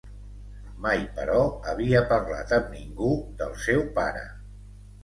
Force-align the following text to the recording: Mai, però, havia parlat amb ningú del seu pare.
Mai, 0.85 1.03
però, 1.17 1.43
havia 1.73 2.03
parlat 2.15 2.57
amb 2.59 2.75
ningú 2.79 3.13
del 3.45 3.57
seu 3.69 3.89
pare. 4.01 4.27